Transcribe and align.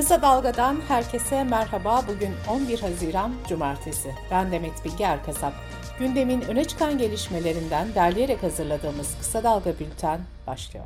Kısa 0.00 0.22
Dalga'dan 0.22 0.80
herkese 0.88 1.44
merhaba. 1.44 2.02
Bugün 2.08 2.30
11 2.50 2.80
Haziran 2.80 3.32
Cumartesi. 3.48 4.14
Ben 4.30 4.52
Demet 4.52 4.84
Bilge 4.84 5.04
Erkasap. 5.04 5.52
Gündemin 5.98 6.40
öne 6.40 6.64
çıkan 6.64 6.98
gelişmelerinden 6.98 7.94
derleyerek 7.94 8.42
hazırladığımız 8.42 9.18
Kısa 9.18 9.44
Dalga 9.44 9.78
Bülten 9.78 10.20
başlıyor. 10.46 10.84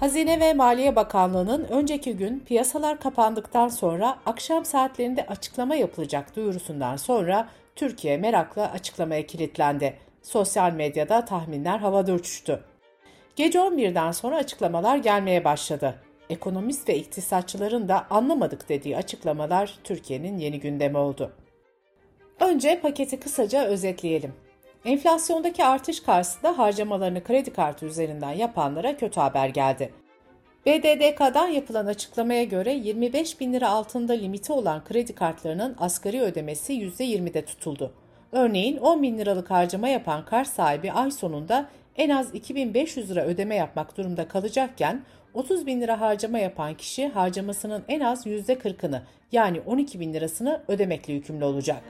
Hazine 0.00 0.40
ve 0.40 0.54
Maliye 0.54 0.96
Bakanlığı'nın 0.96 1.64
önceki 1.64 2.16
gün 2.16 2.40
piyasalar 2.40 3.00
kapandıktan 3.00 3.68
sonra 3.68 4.18
akşam 4.26 4.64
saatlerinde 4.64 5.26
açıklama 5.26 5.74
yapılacak 5.74 6.36
duyurusundan 6.36 6.96
sonra 6.96 7.48
Türkiye 7.76 8.16
merakla 8.16 8.70
açıklamaya 8.70 9.26
kilitlendi. 9.26 9.98
Sosyal 10.22 10.72
medyada 10.72 11.24
tahminler 11.24 11.78
havada 11.78 12.12
uçuştu. 12.12 12.64
Gece 13.36 13.58
11'den 13.58 14.12
sonra 14.12 14.36
açıklamalar 14.36 14.96
gelmeye 14.96 15.44
başladı. 15.44 16.03
Ekonomist 16.30 16.88
ve 16.88 16.96
iktisatçıların 16.96 17.88
da 17.88 18.06
anlamadık 18.10 18.68
dediği 18.68 18.96
açıklamalar 18.96 19.78
Türkiye'nin 19.84 20.38
yeni 20.38 20.60
gündemi 20.60 20.98
oldu. 20.98 21.32
Önce 22.40 22.80
paketi 22.80 23.20
kısaca 23.20 23.64
özetleyelim. 23.64 24.32
Enflasyondaki 24.84 25.64
artış 25.64 26.00
karşısında 26.00 26.58
harcamalarını 26.58 27.24
kredi 27.24 27.52
kartı 27.52 27.86
üzerinden 27.86 28.32
yapanlara 28.32 28.96
kötü 28.96 29.20
haber 29.20 29.48
geldi. 29.48 29.92
BDDK'dan 30.66 31.48
yapılan 31.48 31.86
açıklamaya 31.86 32.44
göre 32.44 32.72
25 32.72 33.40
bin 33.40 33.52
lira 33.52 33.68
altında 33.68 34.12
limiti 34.12 34.52
olan 34.52 34.84
kredi 34.84 35.14
kartlarının 35.14 35.76
asgari 35.78 36.20
ödemesi 36.20 36.72
%20'de 36.72 37.44
tutuldu. 37.44 37.92
Örneğin 38.32 38.76
10 38.76 39.02
bin 39.02 39.18
liralık 39.18 39.50
harcama 39.50 39.88
yapan 39.88 40.24
kart 40.24 40.48
sahibi 40.48 40.92
ay 40.92 41.10
sonunda 41.10 41.68
en 41.96 42.10
az 42.10 42.34
2500 42.34 43.10
lira 43.10 43.24
ödeme 43.24 43.54
yapmak 43.54 43.96
durumunda 43.96 44.28
kalacakken 44.28 45.02
30 45.34 45.66
bin 45.66 45.80
lira 45.80 46.00
harcama 46.00 46.38
yapan 46.38 46.74
kişi 46.74 47.08
harcamasının 47.08 47.82
en 47.88 48.00
az 48.00 48.26
%40'ını 48.26 49.00
yani 49.32 49.60
12 49.66 50.00
bin 50.00 50.14
lirasını 50.14 50.62
ödemekle 50.68 51.12
yükümlü 51.12 51.44
olacak. 51.44 51.82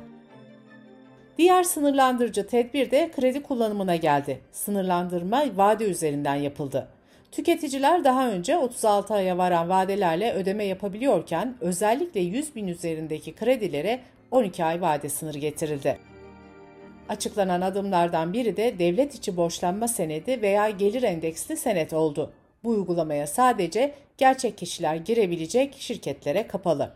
Diğer 1.38 1.62
sınırlandırıcı 1.62 2.46
tedbir 2.46 2.90
de 2.90 3.10
kredi 3.16 3.42
kullanımına 3.42 3.96
geldi. 3.96 4.40
Sınırlandırma 4.52 5.44
vade 5.56 5.84
üzerinden 5.84 6.34
yapıldı. 6.34 6.88
Tüketiciler 7.32 8.04
daha 8.04 8.30
önce 8.30 8.56
36 8.56 9.14
aya 9.14 9.38
varan 9.38 9.68
vadelerle 9.68 10.32
ödeme 10.32 10.64
yapabiliyorken 10.64 11.54
özellikle 11.60 12.20
100 12.20 12.56
bin 12.56 12.68
üzerindeki 12.68 13.34
kredilere 13.34 14.00
12 14.30 14.64
ay 14.64 14.80
vade 14.80 15.08
sınırı 15.08 15.38
getirildi. 15.38 15.98
Açıklanan 17.08 17.60
adımlardan 17.60 18.32
biri 18.32 18.56
de 18.56 18.78
devlet 18.78 19.14
içi 19.14 19.36
borçlanma 19.36 19.88
senedi 19.88 20.42
veya 20.42 20.70
gelir 20.70 21.02
endeksli 21.02 21.56
senet 21.56 21.92
oldu. 21.92 22.32
Bu 22.64 22.70
uygulamaya 22.70 23.26
sadece 23.26 23.94
gerçek 24.18 24.58
kişiler 24.58 24.96
girebilecek 24.96 25.74
şirketlere 25.78 26.46
kapalı. 26.46 26.92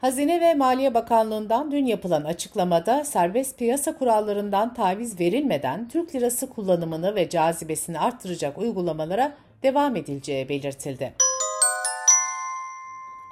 Hazine 0.00 0.40
ve 0.40 0.54
Maliye 0.54 0.94
Bakanlığı'ndan 0.94 1.70
dün 1.70 1.86
yapılan 1.86 2.24
açıklamada 2.24 3.04
serbest 3.04 3.58
piyasa 3.58 3.98
kurallarından 3.98 4.74
taviz 4.74 5.20
verilmeden 5.20 5.88
Türk 5.88 6.14
lirası 6.14 6.50
kullanımını 6.50 7.14
ve 7.14 7.28
cazibesini 7.28 7.98
arttıracak 7.98 8.58
uygulamalara 8.58 9.34
devam 9.62 9.96
edileceği 9.96 10.48
belirtildi. 10.48 11.12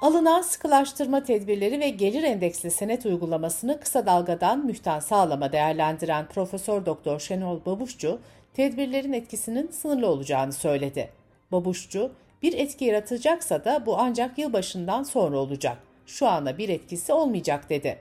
Alınan 0.01 0.41
sıkılaştırma 0.41 1.23
tedbirleri 1.23 1.79
ve 1.79 1.89
gelir 1.89 2.23
endeksli 2.23 2.71
senet 2.71 3.05
uygulamasını 3.05 3.79
kısa 3.79 4.05
dalgadan 4.05 4.65
mühten 4.65 4.99
sağlama 4.99 5.51
değerlendiren 5.51 6.27
Profesör 6.27 6.85
Doktor 6.85 7.19
Şenol 7.19 7.65
Babuşçu, 7.65 8.19
tedbirlerin 8.53 9.13
etkisinin 9.13 9.71
sınırlı 9.71 10.07
olacağını 10.07 10.53
söyledi. 10.53 11.09
Babuşçu, 11.51 12.11
bir 12.41 12.53
etki 12.53 12.85
yaratacaksa 12.85 13.65
da 13.65 13.85
bu 13.85 13.97
ancak 13.97 14.37
yılbaşından 14.37 15.03
sonra 15.03 15.37
olacak. 15.37 15.77
Şu 16.05 16.27
anda 16.27 16.57
bir 16.57 16.69
etkisi 16.69 17.13
olmayacak 17.13 17.69
dedi. 17.69 17.97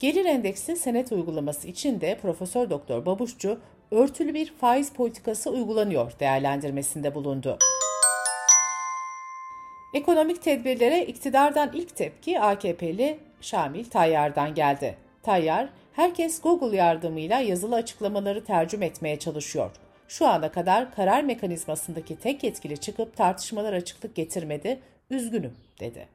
Gelir 0.00 0.24
endeksli 0.24 0.76
senet 0.76 1.12
uygulaması 1.12 1.68
için 1.68 2.00
de 2.00 2.18
Profesör 2.22 2.70
Doktor 2.70 3.06
Babuşçu, 3.06 3.58
örtülü 3.90 4.34
bir 4.34 4.52
faiz 4.52 4.92
politikası 4.92 5.50
uygulanıyor 5.50 6.12
değerlendirmesinde 6.20 7.14
bulundu. 7.14 7.58
Ekonomik 9.94 10.42
tedbirlere 10.42 11.04
iktidardan 11.04 11.70
ilk 11.74 11.96
tepki 11.96 12.40
AKP'li 12.40 13.18
Şamil 13.40 13.84
Tayyar'dan 13.84 14.54
geldi. 14.54 14.96
Tayyar, 15.22 15.68
herkes 15.96 16.40
Google 16.40 16.76
yardımıyla 16.76 17.40
yazılı 17.40 17.74
açıklamaları 17.74 18.44
tercüme 18.44 18.86
etmeye 18.86 19.18
çalışıyor. 19.18 19.70
Şu 20.08 20.26
ana 20.26 20.52
kadar 20.52 20.94
karar 20.94 21.22
mekanizmasındaki 21.22 22.16
tek 22.16 22.44
yetkili 22.44 22.78
çıkıp 22.78 23.16
tartışmalar 23.16 23.72
açıklık 23.72 24.14
getirmedi, 24.14 24.80
üzgünüm 25.10 25.56
dedi. 25.80 26.08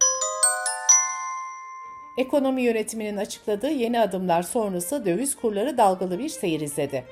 Ekonomi 2.18 2.62
yönetiminin 2.62 3.18
açıkladığı 3.18 3.72
yeni 3.72 4.00
adımlar 4.00 4.42
sonrası 4.42 5.06
döviz 5.06 5.36
kurları 5.36 5.78
dalgalı 5.78 6.20
bir 6.20 6.30
seyir 6.30 6.62
izledi. 6.62 7.04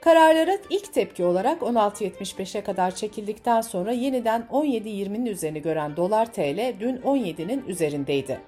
Kararlara 0.00 0.58
ilk 0.70 0.92
tepki 0.92 1.24
olarak 1.24 1.62
16.75'e 1.62 2.60
kadar 2.60 2.94
çekildikten 2.94 3.60
sonra 3.60 3.92
yeniden 3.92 4.46
17.20'nin 4.52 5.26
üzerini 5.26 5.62
gören 5.62 5.96
dolar 5.96 6.32
TL 6.32 6.80
dün 6.80 6.96
17'nin 6.96 7.64
üzerindeydi. 7.66 8.40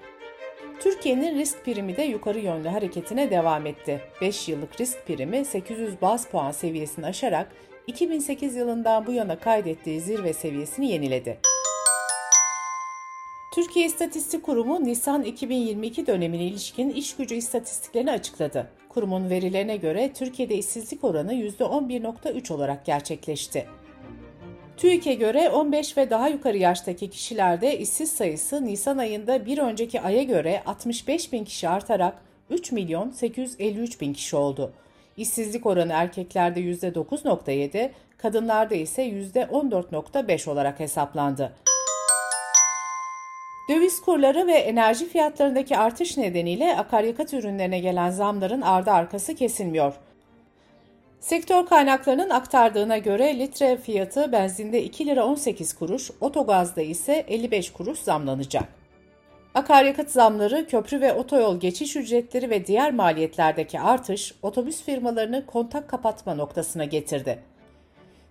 Türkiye'nin 0.81 1.39
risk 1.39 1.65
primi 1.65 1.97
de 1.97 2.03
yukarı 2.03 2.39
yönlü 2.39 2.69
hareketine 2.69 3.31
devam 3.31 3.67
etti. 3.67 4.01
5 4.21 4.49
yıllık 4.49 4.81
risk 4.81 5.07
primi 5.07 5.45
800 5.45 6.03
baz 6.03 6.29
puan 6.29 6.51
seviyesini 6.51 7.07
aşarak 7.07 7.53
2008 7.87 8.57
yılından 8.57 9.07
bu 9.07 9.13
yana 9.13 9.39
kaydettiği 9.39 10.01
zirve 10.01 10.33
seviyesini 10.33 10.91
yeniledi. 10.91 11.39
Türkiye 13.55 13.87
İstatistik 13.87 14.43
Kurumu 14.43 14.85
Nisan 14.85 15.23
2022 15.23 16.07
dönemine 16.07 16.45
ilişkin 16.45 16.91
iş 16.91 17.17
gücü 17.17 17.35
istatistiklerini 17.35 18.11
açıkladı. 18.11 18.71
Kurumun 18.89 19.31
verilerine 19.31 19.77
göre 19.77 20.13
Türkiye'de 20.13 20.55
işsizlik 20.55 21.05
oranı 21.05 21.35
%11.3 21.35 22.53
olarak 22.53 22.87
gerçekleşti. 22.87 23.67
TÜİK'e 24.79 25.15
göre 25.15 25.51
15 25.51 25.97
ve 25.97 26.11
daha 26.11 26.29
yukarı 26.29 26.57
yaştaki 26.57 27.11
kişilerde 27.11 27.79
işsiz 27.79 28.13
sayısı 28.13 28.67
Nisan 28.67 28.99
ayında 28.99 29.47
bir 29.47 29.59
önceki 29.59 30.01
aya 30.01 30.23
göre 30.23 30.63
65 30.67 31.33
bin 31.33 31.45
kişi 31.45 31.69
artarak 31.69 32.15
3 32.51 32.73
milyon 32.73 33.11
853 33.11 34.01
bin 34.01 34.13
kişi 34.13 34.37
oldu. 34.37 34.73
İşsizlik 35.17 35.67
oranı 35.67 35.93
erkeklerde 35.93 36.61
%9.7, 36.61 37.91
kadınlarda 38.19 38.75
ise 38.75 39.03
%14.5 39.03 40.51
olarak 40.51 40.81
hesaplandı. 40.81 41.53
Döviz 43.71 44.01
kurları 44.01 44.47
ve 44.47 44.55
enerji 44.55 45.09
fiyatlarındaki 45.09 45.77
artış 45.77 46.17
nedeniyle 46.17 46.77
akaryakıt 46.77 47.35
ürünlerine 47.35 47.79
gelen 47.79 48.11
zamların 48.11 48.61
ardı 48.61 48.91
arkası 48.91 49.35
kesilmiyor. 49.35 49.95
Sektör 51.21 51.67
kaynaklarının 51.67 52.31
aktardığına 52.31 52.99
göre 52.99 53.39
litre 53.39 53.77
fiyatı 53.77 54.33
benzinde 54.33 54.83
2 54.83 55.07
lira 55.07 55.27
18 55.27 55.73
kuruş, 55.73 56.11
otogazda 56.21 56.83
ise 56.83 57.25
55 57.29 57.73
kuruş 57.73 57.99
zamlanacak. 57.99 58.65
Akaryakıt 59.55 60.11
zamları, 60.11 60.67
köprü 60.67 61.01
ve 61.01 61.13
otoyol 61.13 61.61
geçiş 61.61 61.97
ücretleri 61.97 62.51
ve 62.51 62.67
diğer 62.67 62.93
maliyetlerdeki 62.95 63.81
artış 63.81 64.35
otobüs 64.43 64.83
firmalarını 64.83 65.47
kontak 65.47 65.89
kapatma 65.89 66.35
noktasına 66.35 66.85
getirdi. 66.85 67.39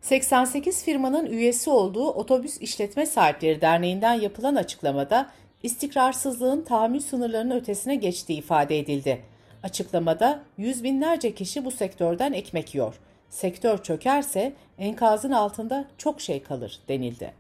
88 0.02 0.84
firmanın 0.84 1.26
üyesi 1.26 1.70
olduğu 1.70 2.08
Otobüs 2.08 2.62
İşletme 2.62 3.06
Sahipleri 3.06 3.62
Derneği'nden 3.62 4.14
yapılan 4.14 4.56
açıklamada 4.56 5.30
istikrarsızlığın 5.64 6.62
tahammül 6.62 7.00
sınırlarının 7.00 7.56
ötesine 7.56 7.96
geçtiği 7.96 8.38
ifade 8.38 8.80
edildi. 8.80 9.22
Açıklamada 9.64 10.40
yüz 10.58 10.84
binlerce 10.84 11.36
kişi 11.36 11.66
bu 11.66 11.72
sektörden 11.72 12.34
ekmek 12.34 12.76
yiyor. 12.76 13.00
Sektör 13.30 13.84
çökerse 13.84 14.54
enkazın 14.78 15.32
altında 15.32 15.86
çok 15.98 16.22
şey 16.22 16.44
kalır 16.44 16.80
denildi. 16.88 17.34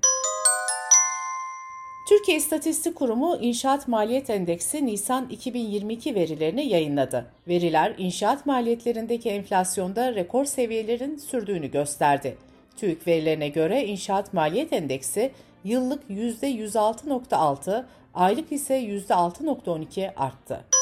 Türkiye 2.09 2.37
İstatistik 2.37 2.95
Kurumu 2.95 3.37
İnşaat 3.41 3.87
Maliyet 3.87 4.29
Endeksi 4.29 4.85
Nisan 4.85 5.29
2022 5.29 6.15
verilerini 6.15 6.67
yayınladı. 6.67 7.25
Veriler 7.47 7.95
inşaat 7.97 8.45
maliyetlerindeki 8.45 9.29
enflasyonda 9.29 10.15
rekor 10.15 10.45
seviyelerin 10.45 11.17
sürdüğünü 11.17 11.71
gösterdi. 11.71 12.37
TÜİK 12.77 13.07
verilerine 13.07 13.49
göre 13.49 13.85
inşaat 13.85 14.33
maliyet 14.33 14.73
endeksi 14.73 15.31
yıllık 15.63 16.09
%106.6, 16.09 17.85
aylık 18.13 18.51
ise 18.51 18.81
%6.12 18.81 20.15
arttı. 20.15 20.76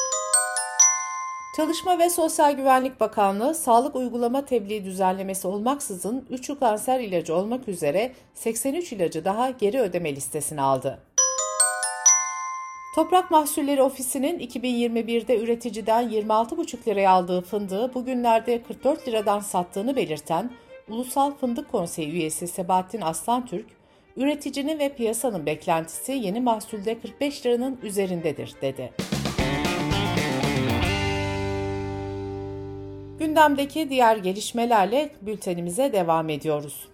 Çalışma 1.56 1.98
ve 1.98 2.10
Sosyal 2.10 2.52
Güvenlik 2.52 3.00
Bakanlığı, 3.00 3.54
sağlık 3.54 3.96
uygulama 3.96 4.44
tebliğ 4.44 4.84
düzenlemesi 4.84 5.48
olmaksızın 5.48 6.26
3 6.30 6.58
kanser 6.60 7.00
ilacı 7.00 7.34
olmak 7.34 7.68
üzere 7.68 8.12
83 8.34 8.92
ilacı 8.92 9.24
daha 9.24 9.50
geri 9.50 9.80
ödeme 9.80 10.16
listesine 10.16 10.62
aldı. 10.62 10.98
Toprak 12.94 13.30
Mahsulleri 13.30 13.82
Ofisi'nin 13.82 14.38
2021'de 14.38 15.40
üreticiden 15.40 16.08
26,5 16.08 16.88
liraya 16.88 17.10
aldığı 17.10 17.40
fındığı 17.40 17.94
bugünlerde 17.94 18.62
44 18.62 19.08
liradan 19.08 19.40
sattığını 19.40 19.96
belirten 19.96 20.50
Ulusal 20.88 21.32
Fındık 21.34 21.72
Konseyi 21.72 22.10
üyesi 22.10 22.48
Sebahattin 22.48 23.00
Aslantürk, 23.00 23.66
Üreticinin 24.16 24.78
ve 24.78 24.88
piyasanın 24.88 25.46
beklentisi 25.46 26.12
yeni 26.12 26.40
mahsulde 26.40 27.00
45 27.00 27.46
liranın 27.46 27.78
üzerindedir, 27.82 28.54
dedi. 28.62 29.05
Gündemdeki 33.36 33.90
diğer 33.90 34.16
gelişmelerle 34.16 35.10
bültenimize 35.20 35.92
devam 35.92 36.28
ediyoruz. 36.28 36.88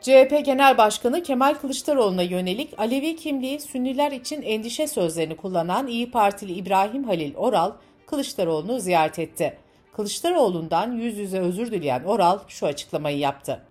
CHP 0.00 0.44
Genel 0.44 0.78
Başkanı 0.78 1.22
Kemal 1.22 1.54
Kılıçdaroğlu'na 1.54 2.22
yönelik 2.22 2.78
Alevi 2.78 3.16
kimliği 3.16 3.60
Sünniler 3.60 4.12
için 4.12 4.42
endişe 4.42 4.86
sözlerini 4.86 5.36
kullanan 5.36 5.86
İyi 5.86 6.10
Partili 6.10 6.52
İbrahim 6.52 7.04
Halil 7.04 7.34
Oral, 7.36 7.72
Kılıçdaroğlu'nu 8.06 8.80
ziyaret 8.80 9.18
etti. 9.18 9.58
Kılıçdaroğlu'ndan 9.92 10.92
yüz 10.92 11.18
yüze 11.18 11.40
özür 11.40 11.70
dileyen 11.70 12.04
Oral 12.04 12.38
şu 12.48 12.66
açıklamayı 12.66 13.18
yaptı. 13.18 13.62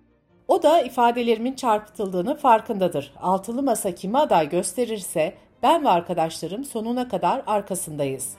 O 0.48 0.62
da 0.62 0.80
ifadelerimin 0.80 1.54
çarpıtıldığını 1.54 2.36
farkındadır. 2.36 3.12
Altılı 3.22 3.62
masa 3.62 3.94
kimi 3.94 4.18
aday 4.18 4.48
gösterirse 4.48 5.34
ben 5.62 5.84
ve 5.84 5.88
arkadaşlarım 5.88 6.64
sonuna 6.64 7.08
kadar 7.08 7.42
arkasındayız. 7.46 8.36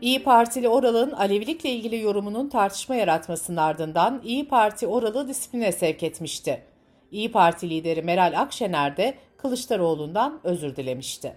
İyi 0.00 0.22
Partili 0.22 0.68
Oral'ın 0.68 1.10
Alevilikle 1.10 1.70
ilgili 1.70 2.00
yorumunun 2.00 2.48
tartışma 2.48 2.94
yaratmasının 2.94 3.56
ardından 3.56 4.20
İyi 4.24 4.48
Parti 4.48 4.86
Oral'ı 4.86 5.28
disipline 5.28 5.72
sevk 5.72 6.02
etmişti. 6.02 6.62
İyi 7.10 7.32
Parti 7.32 7.70
lideri 7.70 8.02
Meral 8.02 8.40
Akşener 8.40 8.96
de 8.96 9.14
Kılıçdaroğlu'ndan 9.36 10.40
özür 10.44 10.76
dilemişti. 10.76 11.36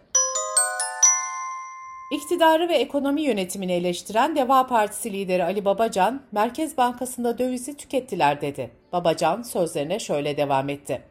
İktidarı 2.11 2.69
ve 2.69 2.75
ekonomi 2.75 3.21
yönetimini 3.21 3.71
eleştiren 3.71 4.35
Deva 4.35 4.67
Partisi 4.67 5.13
lideri 5.13 5.43
Ali 5.43 5.65
Babacan, 5.65 6.21
Merkez 6.31 6.77
Bankası'nda 6.77 7.37
dövizi 7.37 7.77
tükettiler 7.77 8.41
dedi. 8.41 8.71
Babacan 8.93 9.41
sözlerine 9.41 9.99
şöyle 9.99 10.37
devam 10.37 10.69
etti. 10.69 11.01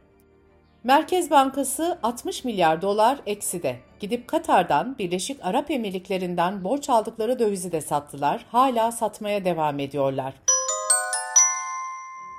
Merkez 0.85 1.31
Bankası 1.31 1.99
60 2.03 2.45
milyar 2.45 2.83
dolar 2.83 3.19
ekside. 3.27 3.88
Gidip 4.00 4.29
Katar'dan, 4.29 4.99
Birleşik 4.99 5.45
Arap 5.45 5.71
Emirlikleri'nden 5.71 6.65
borç 6.65 6.91
aldıkları 6.91 7.39
dövizi 7.39 7.73
de 7.73 7.81
sattılar. 7.81 8.47
Hala 8.53 8.93
satmaya 8.93 9.45
devam 9.45 9.79
ediyorlar. 9.79 10.35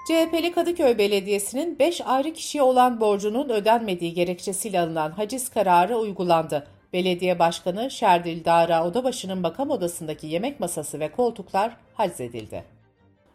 CHP'li 0.08 0.52
Kadıköy 0.52 0.98
Belediyesi'nin 0.98 1.80
5 1.80 2.02
ayrı 2.06 2.34
kişiye 2.34 2.64
olan 2.64 3.02
borcunun 3.02 3.50
ödenmediği 3.50 4.14
gerekçesiyle 4.14 4.80
alınan 4.80 5.12
haciz 5.12 5.50
kararı 5.50 5.98
uygulandı. 5.98 6.68
Belediye 6.94 7.40
Başkanı 7.40 7.92
Şerdil 7.92 8.46
Dara 8.46 8.88
Odabaşı'nın 8.88 9.44
bakam 9.44 9.70
odasındaki 9.70 10.28
yemek 10.28 10.60
masası 10.60 11.00
ve 11.00 11.12
koltuklar 11.12 11.78
haciz 11.94 12.22
edildi. 12.22 12.64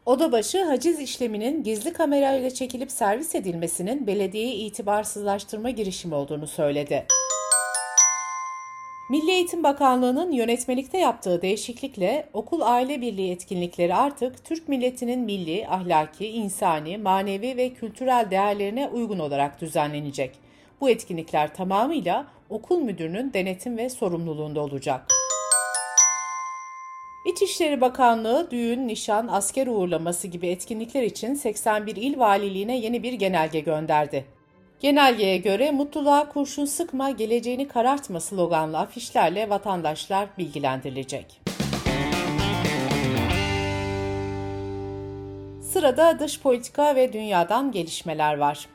Odabaşı 0.07 0.65
haciz 0.65 1.01
işleminin 1.01 1.63
gizli 1.63 1.93
kamerayla 1.93 2.51
çekilip 2.51 2.91
servis 2.91 3.35
edilmesinin 3.35 4.07
belediyeyi 4.07 4.55
itibarsızlaştırma 4.55 5.71
girişimi 5.71 6.15
olduğunu 6.15 6.47
söyledi. 6.47 7.07
Milli 9.09 9.31
Eğitim 9.31 9.63
Bakanlığı'nın 9.63 10.33
yönetmelikte 10.33 10.99
yaptığı 10.99 11.43
değişiklikle 11.43 12.29
okul 12.33 12.61
aile 12.61 13.01
birliği 13.01 13.33
etkinlikleri 13.33 13.95
artık 13.95 14.45
Türk 14.45 14.69
milletinin 14.69 15.21
milli, 15.21 15.69
ahlaki, 15.69 16.27
insani, 16.29 16.99
manevi 16.99 17.57
ve 17.57 17.71
kültürel 17.71 18.31
değerlerine 18.31 18.89
uygun 18.89 19.19
olarak 19.19 19.61
düzenlenecek. 19.61 20.31
Bu 20.81 20.91
etkinlikler 20.91 21.55
tamamıyla 21.55 22.27
okul 22.51 22.81
müdürünün 22.81 23.33
denetim 23.33 23.77
ve 23.77 23.91
sorumluluğunda 23.91 24.61
olacak. 24.61 25.07
İçişleri 27.33 27.81
Bakanlığı 27.81 28.49
düğün, 28.51 28.89
nişan, 28.89 29.29
asker 29.29 29.67
uğurlaması 29.67 30.29
gibi 30.29 30.47
etkinlikler 30.47 31.03
için 31.03 31.35
81 31.35 31.97
il 31.97 32.19
valiliğine 32.19 32.79
yeni 32.79 33.03
bir 33.03 33.13
genelge 33.13 33.61
gönderdi. 33.61 34.34
Genelgeye 34.85 35.37
göre 35.37 35.71
mutluluğa 35.71 36.29
kurşun 36.29 36.65
sıkma, 36.65 37.11
geleceğini 37.11 37.69
karartma 37.69 38.21
sloganlı 38.21 38.79
afişlerle 38.79 39.51
vatandaşlar 39.51 40.29
bilgilendirilecek. 40.39 41.41
Sırada 45.63 46.19
dış 46.19 46.41
politika 46.41 46.97
ve 46.97 47.13
dünyadan 47.13 47.73
gelişmeler 47.73 48.39
var. 48.39 48.69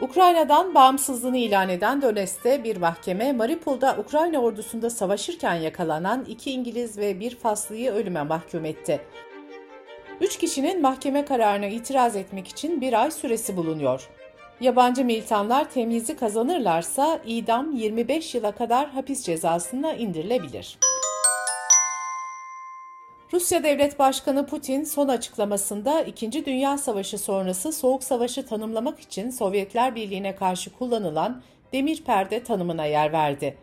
Ukrayna'dan 0.00 0.74
bağımsızlığını 0.74 1.38
ilan 1.38 1.68
eden 1.68 2.02
Donetsk'te 2.02 2.64
bir 2.64 2.76
mahkeme 2.76 3.32
Mariupol'da 3.32 3.96
Ukrayna 3.98 4.38
ordusunda 4.38 4.90
savaşırken 4.90 5.54
yakalanan 5.54 6.24
iki 6.24 6.50
İngiliz 6.50 6.98
ve 6.98 7.20
bir 7.20 7.36
Faslıyı 7.36 7.90
ölüme 7.92 8.22
mahkum 8.22 8.64
etti. 8.64 9.00
Üç 10.20 10.38
kişinin 10.38 10.82
mahkeme 10.82 11.24
kararına 11.24 11.66
itiraz 11.66 12.16
etmek 12.16 12.48
için 12.48 12.80
bir 12.80 13.02
ay 13.02 13.10
süresi 13.10 13.56
bulunuyor. 13.56 14.10
Yabancı 14.60 15.04
militanlar 15.04 15.70
temyizi 15.70 16.16
kazanırlarsa 16.16 17.20
idam 17.26 17.76
25 17.76 18.34
yıla 18.34 18.52
kadar 18.52 18.90
hapis 18.90 19.24
cezasına 19.24 19.92
indirilebilir. 19.92 20.78
Rusya 23.32 23.62
Devlet 23.62 23.98
Başkanı 23.98 24.46
Putin 24.46 24.84
son 24.84 25.08
açıklamasında 25.08 26.02
2. 26.02 26.46
Dünya 26.46 26.78
Savaşı 26.78 27.18
sonrası 27.18 27.72
Soğuk 27.72 28.04
Savaşı 28.04 28.46
tanımlamak 28.46 29.00
için 29.00 29.30
Sovyetler 29.30 29.94
Birliği'ne 29.94 30.36
karşı 30.36 30.72
kullanılan 30.72 31.42
demir 31.72 32.04
perde 32.04 32.42
tanımına 32.42 32.84
yer 32.84 33.12
verdi. 33.12 33.56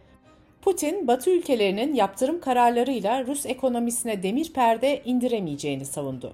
Putin, 0.61 1.07
Batı 1.07 1.29
ülkelerinin 1.29 1.93
yaptırım 1.93 2.41
kararlarıyla 2.41 3.25
Rus 3.25 3.45
ekonomisine 3.45 4.23
demir 4.23 4.53
perde 4.53 5.01
indiremeyeceğini 5.05 5.85
savundu. 5.85 6.33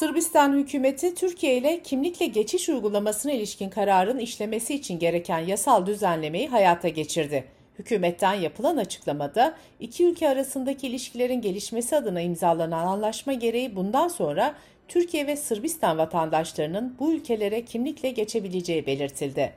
Sırbistan 0.00 0.52
hükümeti 0.52 1.14
Türkiye 1.14 1.56
ile 1.56 1.82
kimlikle 1.82 2.26
geçiş 2.26 2.68
uygulamasına 2.68 3.32
ilişkin 3.32 3.70
kararın 3.70 4.18
işlemesi 4.18 4.74
için 4.74 4.98
gereken 4.98 5.38
yasal 5.38 5.86
düzenlemeyi 5.86 6.48
hayata 6.48 6.88
geçirdi. 6.88 7.44
Hükümetten 7.78 8.34
yapılan 8.34 8.76
açıklamada 8.76 9.54
iki 9.80 10.06
ülke 10.06 10.28
arasındaki 10.28 10.86
ilişkilerin 10.86 11.40
gelişmesi 11.40 11.96
adına 11.96 12.20
imzalanan 12.20 12.86
anlaşma 12.86 13.32
gereği 13.32 13.76
bundan 13.76 14.08
sonra 14.08 14.54
Türkiye 14.88 15.26
ve 15.26 15.36
Sırbistan 15.36 15.98
vatandaşlarının 15.98 16.96
bu 16.98 17.12
ülkelere 17.12 17.64
kimlikle 17.64 18.10
geçebileceği 18.10 18.86
belirtildi. 18.86 19.52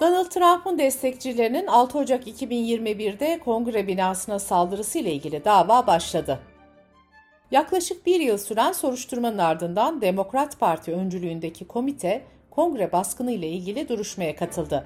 Donald 0.00 0.30
Trump'ın 0.30 0.78
destekçilerinin 0.78 1.66
6 1.66 1.98
Ocak 1.98 2.26
2021'de 2.28 3.38
kongre 3.38 3.86
binasına 3.86 4.38
saldırısı 4.38 4.98
ile 4.98 5.12
ilgili 5.12 5.44
dava 5.44 5.86
başladı. 5.86 6.40
Yaklaşık 7.50 8.06
bir 8.06 8.20
yıl 8.20 8.38
süren 8.38 8.72
soruşturmanın 8.72 9.38
ardından 9.38 10.00
Demokrat 10.00 10.60
Parti 10.60 10.92
öncülüğündeki 10.92 11.66
komite 11.66 12.24
kongre 12.50 12.92
baskını 12.92 13.32
ile 13.32 13.48
ilgili 13.48 13.88
duruşmaya 13.88 14.36
katıldı. 14.36 14.84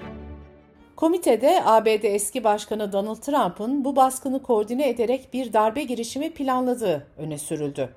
Komitede 0.97 1.63
ABD 1.65 2.03
eski 2.03 2.45
başkanı 2.45 2.93
Donald 2.93 3.17
Trump'ın 3.17 3.85
bu 3.85 3.97
baskını 3.97 4.43
koordine 4.43 4.89
ederek 4.89 5.33
bir 5.33 5.53
darbe 5.53 5.83
girişimi 5.83 6.31
planladığı 6.31 7.07
öne 7.17 7.39
sürüldü. 7.39 7.95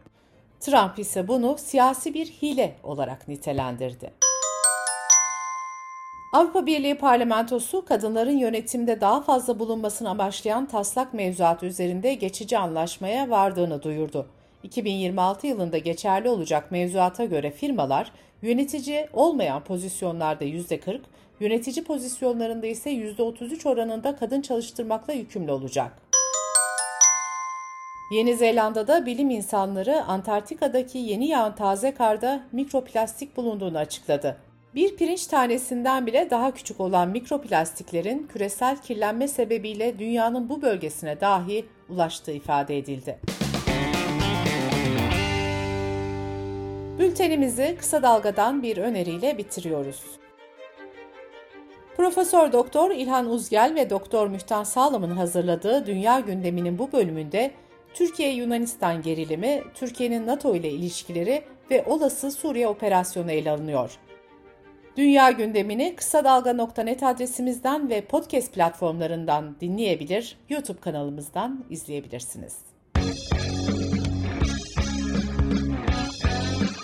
Trump 0.59 0.99
ise 0.99 1.27
bunu 1.27 1.55
siyasi 1.57 2.13
bir 2.13 2.25
hile 2.25 2.75
olarak 2.83 3.27
nitelendirdi. 3.27 4.13
Avrupa 6.33 6.65
Birliği 6.65 6.95
Parlamentosu 6.95 7.85
kadınların 7.85 8.37
yönetimde 8.37 9.01
daha 9.01 9.21
fazla 9.21 9.59
bulunmasını 9.59 10.09
amaçlayan 10.09 10.65
taslak 10.65 11.13
mevzuat 11.13 11.63
üzerinde 11.63 12.13
geçici 12.13 12.57
anlaşmaya 12.57 13.29
vardığını 13.29 13.83
duyurdu. 13.83 14.27
2026 14.65 15.47
yılında 15.47 15.77
geçerli 15.77 16.29
olacak 16.29 16.71
mevzuata 16.71 17.25
göre 17.25 17.51
firmalar 17.51 18.11
yönetici 18.41 19.07
olmayan 19.13 19.63
pozisyonlarda 19.63 20.45
%40, 20.45 20.99
yönetici 21.39 21.85
pozisyonlarında 21.85 22.67
ise 22.67 22.91
%33 22.91 23.69
oranında 23.69 24.15
kadın 24.15 24.41
çalıştırmakla 24.41 25.13
yükümlü 25.13 25.51
olacak. 25.51 25.91
Yeni 28.11 28.35
Zelanda'da 28.35 29.05
bilim 29.05 29.29
insanları 29.29 30.03
Antarktika'daki 30.03 30.97
yeni 30.97 31.27
yağan 31.27 31.55
taze 31.55 31.93
karda 31.93 32.43
mikroplastik 32.51 33.37
bulunduğunu 33.37 33.77
açıkladı. 33.77 34.37
Bir 34.75 34.95
pirinç 34.95 35.27
tanesinden 35.27 36.07
bile 36.07 36.29
daha 36.29 36.53
küçük 36.53 36.79
olan 36.79 37.09
mikroplastiklerin 37.09 38.27
küresel 38.33 38.81
kirlenme 38.81 39.27
sebebiyle 39.27 39.99
dünyanın 39.99 40.49
bu 40.49 40.61
bölgesine 40.61 41.21
dahi 41.21 41.65
ulaştığı 41.89 42.31
ifade 42.31 42.77
edildi. 42.77 43.19
Bültenimizi 47.05 47.75
kısa 47.79 48.03
dalgadan 48.03 48.63
bir 48.63 48.77
öneriyle 48.77 49.37
bitiriyoruz. 49.37 50.03
Profesör 51.97 52.51
Doktor 52.51 52.91
İlhan 52.91 53.29
Uzgel 53.29 53.75
ve 53.75 53.89
Doktor 53.89 54.27
Mühtan 54.27 54.63
Sağlam'ın 54.63 55.11
hazırladığı 55.11 55.85
Dünya 55.85 56.19
Gündemi'nin 56.19 56.79
bu 56.79 56.91
bölümünde 56.91 57.51
Türkiye-Yunanistan 57.93 59.01
gerilimi, 59.01 59.63
Türkiye'nin 59.73 60.27
NATO 60.27 60.55
ile 60.55 60.69
ilişkileri 60.69 61.43
ve 61.71 61.83
olası 61.85 62.31
Suriye 62.31 62.67
operasyonu 62.67 63.31
ele 63.31 63.51
alınıyor. 63.51 63.97
Dünya 64.97 65.31
gündemini 65.31 65.95
kısa 65.95 66.23
dalga.net 66.23 67.03
adresimizden 67.03 67.89
ve 67.89 68.01
podcast 68.01 68.53
platformlarından 68.53 69.55
dinleyebilir, 69.61 70.37
YouTube 70.49 70.79
kanalımızdan 70.79 71.65
izleyebilirsiniz. 71.69 72.55